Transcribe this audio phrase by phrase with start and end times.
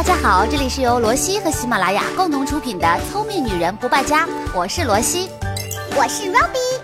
[0.00, 5.28] 大家好，这里是由罗西和喜马拉雅共同出品的《聪明女人不败家》，我是罗西，
[5.94, 6.80] 我是 Robbie。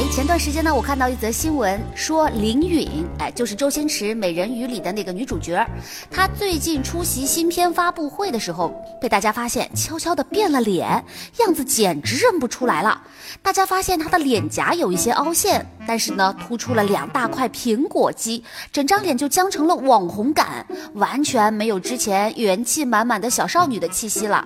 [0.00, 5.62] 哎，前段时间呢，我看到一则新闻，说林允，哎，就是周星驰《美人鱼》里的那个女主角，
[6.10, 11.04] 她最近出席新片发布会的时候，被大家发现悄悄的变了脸，
[11.40, 13.02] 样子简直认不出来了。
[13.42, 24.44] 大家发现她的脸颊有一些凹陷，但是呢，突出了两大块苹果肌，整张脸就僵成了网红感，完全没有之前元气满满的小少女的气息了。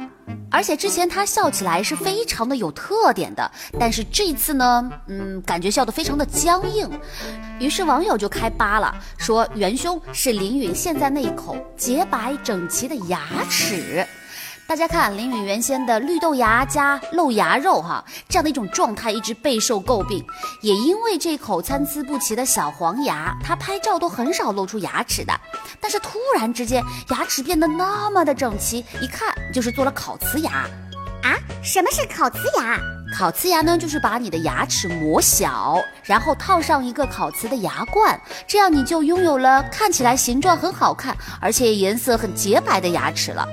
[0.53, 6.89] 而且之前她笑起来是非常的有特点的，但是这次呢，嗯，感觉笑得非常的僵硬。
[7.59, 13.19] 于是网友就开扒了，说元凶是林允现在那一口洁白整齐的牙
[13.51, 14.07] 齿。
[14.73, 20.25] 大家看林允原先的绿豆芽加露牙肉哈，这样的一种状态一直备受诟病。
[20.63, 25.41] 也因为这口参差不齐的小黄牙，她拍照都很少露出牙齿的。
[25.79, 30.67] 但是突然之间，牙齿变得那么的整齐，一看就是做了烤瓷牙。
[31.23, 32.79] 啊，什么是烤瓷牙？
[33.15, 38.19] 烤瓷牙呢，就是把你的牙齿磨小，然后套上一个烤瓷的牙冠，
[38.49, 43.47] 这样你就拥有了看起来形状很好看，而且颜色很洁白的牙齿了。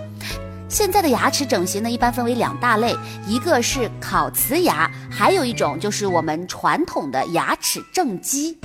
[0.70, 8.56] 现在的牙齿整形呢，一般分为两大类，一个是烤瓷牙，还有一种就是我们传统的牙齿正畸。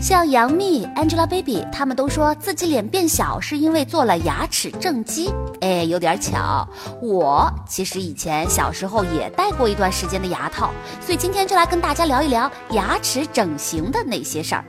[0.00, 5.32] 像杨幂、Angelababy，他们都说自己脸变小是因为做了牙齿正畸。
[5.60, 6.68] 哎，有点巧。
[7.00, 14.64] 我其实以前小时候也戴过一段时间的牙套，所以今天就来跟大家聊一聊牙齿整形的那些事儿。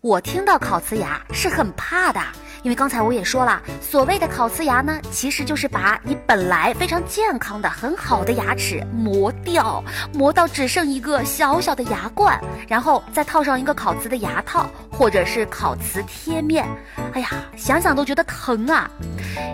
[0.00, 2.20] 我听到烤瓷牙是很怕的。
[2.64, 9.84] 因为刚才我也说了，所谓的烤瓷牙呢，其实就是把你本来非常健康的、很好的牙齿磨掉，
[10.14, 16.66] 磨到只剩一个小小的牙冠，然后再套上一个烤瓷的牙套，或者是烤瓷贴面。
[17.12, 18.90] 哎呀，想想都觉得疼啊！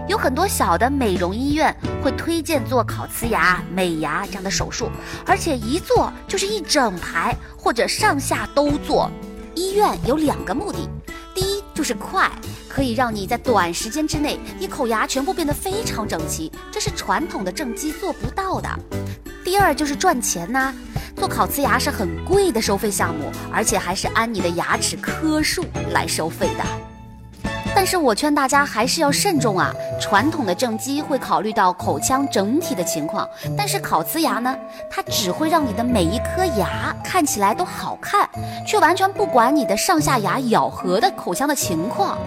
[0.07, 1.75] 有很多小的美容医院
[2.05, 4.89] 会推荐做烤瓷牙、美牙这样的手术，
[5.27, 9.11] 而且一做就是一整排或者上下都做。
[9.57, 10.89] 医院有两个目的。
[11.75, 12.31] 就是快，
[12.69, 18.69] 可以让你在短时间之内一口牙全部变得非常整齐，这是传统的正畸做不到的。
[19.45, 20.75] 第二就是赚钱呐，
[21.17, 26.65] 做烤瓷牙是很贵的收费项目，而且还是按你的牙齿颗数来收费的。
[27.75, 29.73] 但是我劝大家还是要慎重啊！
[30.01, 34.57] 传统的正畸会考虑到口腔整体的情况，但是烤瓷牙呢，
[34.91, 38.29] 它只会让你的每一颗牙看起来都好看，
[38.67, 42.19] 却完全不管你的上下牙咬合的口腔的情况，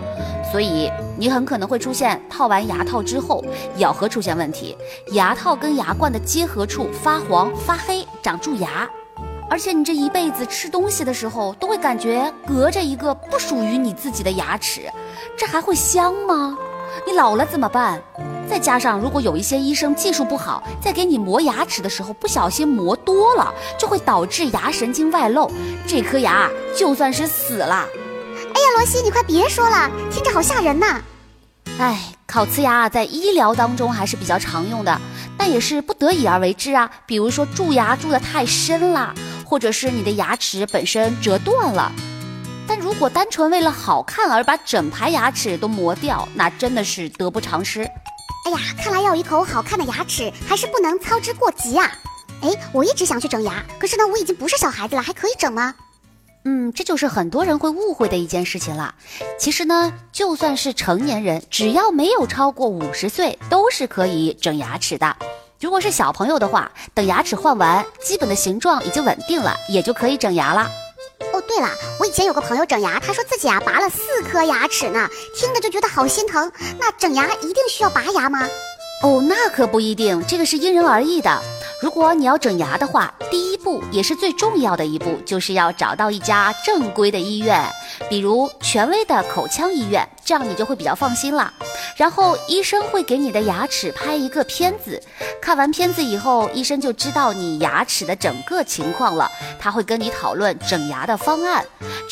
[0.51, 3.43] 所以你很可能会出现套完牙套之后
[3.77, 4.77] 咬合出现问题，
[5.13, 8.87] 牙套跟牙冠的结合处发黄发黑，长蛀牙。
[9.49, 14.89] 而且你这一辈子吃东西的时候，都会感觉隔着一个不属于你自己的牙齿，
[15.37, 16.57] 这还会香吗？
[17.05, 18.01] 你老了怎么办？
[18.49, 25.51] 再加上如果有一些医生技术不好，在给你磨牙齿的时候不小心磨多了，就会导致牙神经外露，
[25.87, 27.87] 这颗牙就算是死了。
[28.53, 31.01] 哎呀，罗西，你快别说了，听着好吓人呐！
[31.79, 35.01] 哎，烤瓷牙在医疗当中还是比较常用的，
[35.37, 36.89] 但也是不得已而为之啊。
[37.05, 39.13] 比如说蛀牙蛀得太深了。
[39.45, 41.91] 或者是你的牙齿本身折断了，
[42.67, 47.81] 但如果单纯为了好看而把整排牙齿都磨掉，那真的是得不偿失。
[48.45, 51.89] 哎呀，看来要有一口好看的牙齿，还是不能操之过急啊！
[52.41, 55.73] 哎，我一直想去整牙，可是呢，我已经不是小孩子了，还可以整吗？
[56.45, 58.93] 嗯，这就是很多人会误会的一件事情了。
[59.39, 65.15] 其实呢，就算是成年人，只要没有超过五十岁，都是可以整牙齿的。
[65.61, 70.69] 如果是小朋友的话，等牙齿换完，基本的形状已经稳定了，也就可以整牙了。
[71.47, 76.51] 对了，我以前有个朋友整牙，他说自己啊拔了四颗牙齿呢，听着就觉得好心疼。
[76.79, 78.47] 那整牙一定需要拔牙吗？
[79.03, 81.41] 哦，那可不一定，这个是因人而异的。
[81.83, 87.61] 如果你要整牙的话，第一步也是最重要的一步，就是要找到一家正规的医院，
[88.09, 91.51] 比如权威的口腔医院，这样你就会比较放心了。
[91.97, 94.97] 然后医生会给你的牙齿拍一个片子，
[95.41, 99.29] 看完片子以后，医生就知道你牙齿的整个情况了，
[99.59, 101.65] 他会跟你讨论整牙的方案。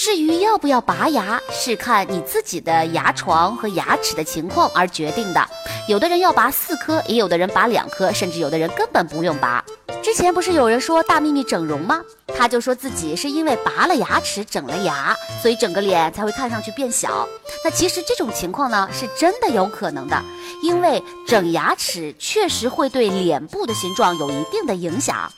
[0.03, 5.47] 至于要不要拔牙，是看你自己的牙床和牙齿的情况而决定的。
[5.87, 9.63] 有的人要拔四颗，也有的人拔两颗，甚至有的人根本不用拔。
[10.01, 12.01] 之前不是有人说大幂幂整容吗？
[12.35, 17.27] 他就说自己是因为拔了牙齿整了牙，所以整个脸才会看上去变小。
[17.63, 20.19] 那其实这种情况呢，是真的有可能的，
[20.63, 25.31] 因为整牙齿确实会对脸部的形状有一定的影响。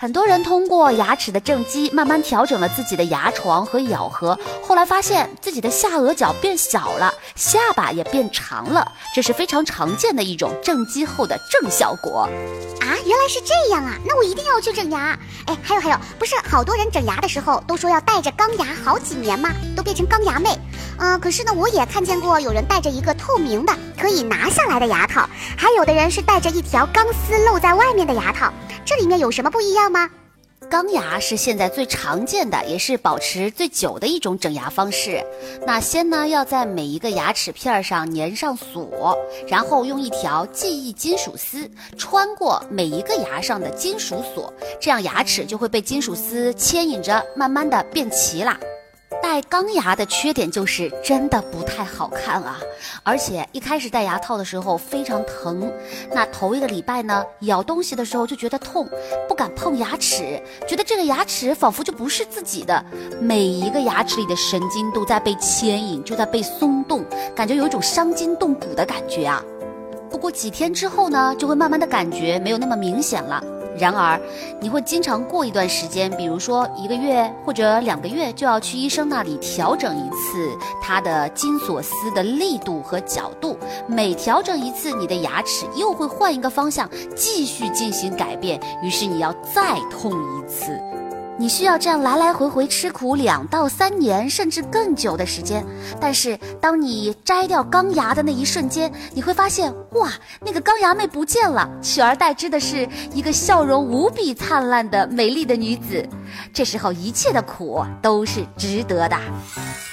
[0.00, 12.28] 很多人通过牙齿的正畸，慢慢调整了自己的牙床和咬合，后来发现自己的下颚角变小了，下巴也变长了，这是非常常见的一种正畸后的正效果。
[12.78, 13.96] 啊，原来是这样啊！
[14.06, 15.18] 那我一定要去整牙。
[15.46, 19.50] 哎，还有还有，不是好多人整牙的时候都说要带着钢牙好几年吗？
[19.76, 20.56] 都变成钢牙妹。
[21.00, 28.52] 嗯，可是呢，我也看见过有人戴着一个透明的可以拿下来的牙套，还有的人是戴着一条钢丝露在外面的牙套。
[28.88, 30.08] 这里面有什么不一样吗？
[30.70, 35.22] 钢牙是现在最常见的，也是保持最久的一种整牙方式。
[35.66, 39.14] 那先呢，要在每一个牙齿片上粘上锁，
[39.46, 44.50] 然后用一条记忆金属丝穿过每一个牙上的金属锁，
[44.80, 48.58] 这样牙齿就会被金属丝牵引着，慢慢的变齐啦。
[49.22, 52.58] 戴钢牙的缺点就是真的不太好看啊，
[53.02, 55.70] 而且一开始戴牙套的时候非常疼，
[56.12, 58.88] 那头一个礼拜呢，咬东西的时候就觉得痛，
[59.28, 62.84] 不敢碰牙齿，觉得这个牙齿仿佛就不是自己的，
[63.20, 67.04] 每一个牙齿里的神经都在被牵引，就在被松动，
[67.34, 69.42] 感觉有一种伤筋动骨的感觉啊。
[70.10, 73.42] 不过几天之后呢，就会慢慢的感觉没有那么明显了。
[73.78, 74.20] 然而，
[74.60, 83.56] 你会经常过一段时间，比如说一个月或者两个月，就要去医生那里调整一次它的金锁丝的力度和角度。
[83.86, 88.60] 每调整一次，你的牙齿又会换一个方向，继续进行改变。
[88.82, 90.78] 于是你要再痛一次。
[91.40, 95.64] 你需要这样来来回回吃苦两到三年，甚至更久的时间。
[96.00, 106.04] 但是，当你摘掉钢牙的那一瞬间，你会发现，哇，那个钢牙妹不见了，取而代之的是一个笑容无比灿烂的美丽的女子。
[106.52, 109.16] 这时候，一切的苦都是值得的。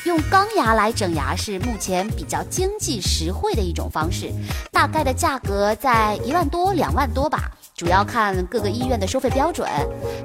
[0.05, 4.31] 用钢牙来整牙是目前比较经济实惠的一种方式，
[4.71, 7.51] 大概的价格在一万多、两万多吧。
[7.75, 9.69] 主要看各个医院的收费标准，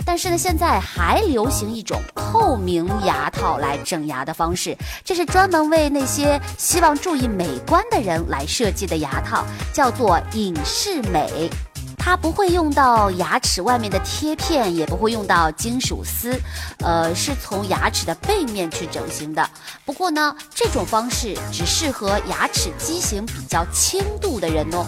[0.06, 11.50] 但是呢，现在还流行一种透明牙套来整牙的方式，这是专门为那些希望注意美观的人来设计的牙套，叫做隐适美。
[11.98, 16.40] 它不会用到牙齿外面的贴片，也不会用到金属丝，
[16.78, 19.50] 呃，是从牙齿的背面去整形的。
[19.84, 24.86] 不过呢，这种方式只适合牙齿畸形比较轻度的人哦。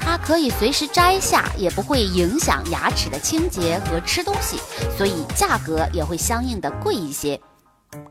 [0.00, 4.58] 它可以随时摘下，也不会影响牙齿的清洁和吃东西，
[4.96, 7.40] 所以价格也会相应的贵一些。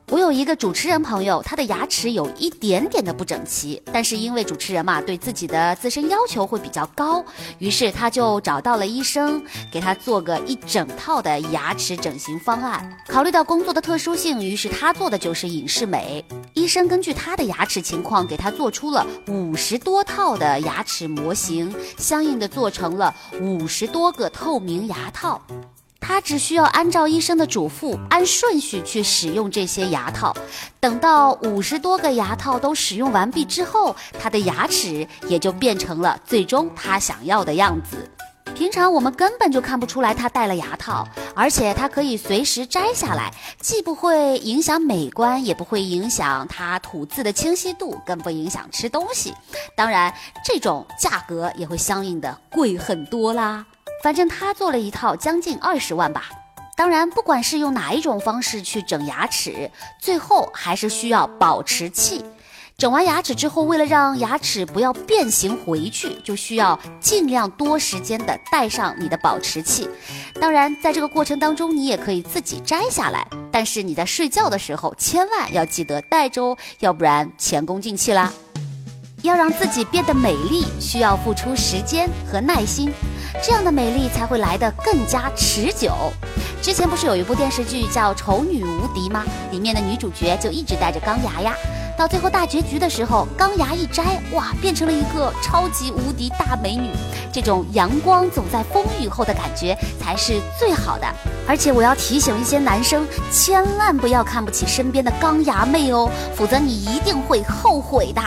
[0.10, 7.24] 我有一个主持人朋友，他的牙齿有一点点的不整齐，但是因为主持人嘛，对自己的自身要求会比较高，
[7.60, 9.42] 于是他就找到了医生，
[9.72, 12.98] 给他做个一整套的牙齿整形方案。
[13.08, 16.24] 考虑到工作的特殊性，于是他做的就是隐适美。
[16.54, 25.42] 医生根据他的牙齿情况，给他做出了五十多套的牙齿模型，相应的做成了五十多个透明牙套。
[26.08, 30.34] 他只需要按照医生的嘱咐，按顺序去使用这些牙套。
[30.80, 38.10] 等到五十多个牙套都使用完毕之后，他的牙齿也就变成了最终他想要的样子。
[38.56, 41.06] 平常我们根本就看不出来他戴了牙套，
[41.36, 49.34] 而且他可以随时摘下来，既不会影响美观，也不会影响他吐字的清晰度，更不影响吃东西。
[49.76, 50.14] 当然，
[50.46, 53.66] 这种价格也会相应的贵很多啦。
[54.04, 56.30] 反正他做了一套将近二十万吧。
[56.76, 62.24] 当然，不管是用哪一种方式去整牙齿，最后还是需要保持器。
[62.78, 69.90] 整完牙齿之后，为了让牙齿不要变形回去，就需要尽量多时间的戴上你的保持器。
[70.40, 78.32] 当然，在这个过程当中，你也可以自己摘下来，但是你在睡觉的时候千万要记得戴着哦，要不然前功尽弃啦。
[79.24, 82.94] 要让自己变得美丽，需要付出时间和耐心，
[83.42, 85.92] 这样的美丽才会来得更加持久。
[86.62, 89.24] 之前不是有一部电视剧叫《丑女无敌》吗？
[89.52, 91.56] 里面的女主角就一直戴着钢牙呀。
[91.98, 96.92] 到最后大结局的时候，钢牙一摘，哇，变成了一个超级无敌大美女。
[97.34, 101.08] 这种阳光总在风雨后的感觉才是最好的。
[101.48, 108.22] 而且我要提醒一些男生，千万不要看不起身边的钢牙妹哦，否则你一定会后悔的。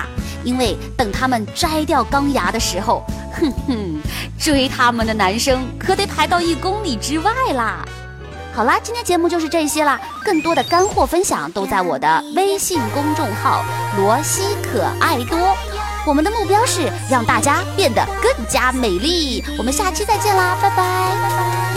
[0.44, 3.04] 因为等他们摘掉钢牙的时候，
[3.38, 4.00] 哼哼，
[4.38, 7.85] 追他们的男生可得排到一公里之外啦。
[8.52, 13.64] 好啦，今天节目就是这些啦，更多的干货分享都在我的微信公众号
[13.97, 15.38] “罗西可爱多”。
[16.06, 19.44] 我们的目标是让大家变得更加美丽。
[19.59, 21.70] 我们下期再见啦，拜拜。